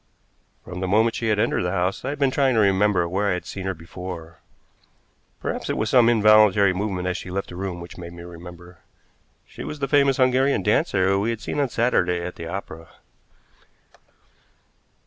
From 0.65 0.79
the 0.79 0.87
moment 0.87 1.13
she 1.13 1.27
had 1.27 1.37
entered 1.37 1.61
the 1.61 1.69
house 1.69 2.03
I 2.03 2.09
had 2.09 2.17
been 2.17 2.31
trying 2.31 2.55
to 2.55 2.59
remember 2.59 3.07
where 3.07 3.29
I 3.29 3.33
had 3.33 3.45
seen 3.45 3.67
her 3.67 3.75
before. 3.75 4.39
Perhaps 5.39 5.69
it 5.69 5.77
was 5.77 5.91
some 5.91 6.09
involuntary 6.09 6.73
movement 6.73 7.07
as 7.07 7.17
she 7.17 7.29
left 7.29 7.49
the 7.49 7.55
room 7.55 7.79
which 7.79 7.99
made 7.99 8.13
me 8.13 8.23
remember. 8.23 8.79
She 9.45 9.63
was 9.63 9.77
the 9.77 9.87
famous 9.87 10.17
Hungarian 10.17 10.63
dancer 10.63 11.19
we 11.19 11.29
had 11.29 11.39
seen 11.39 11.59
on 11.59 11.69
Saturday 11.69 12.19
at 12.19 12.35
the 12.35 12.47
opera. 12.47 12.87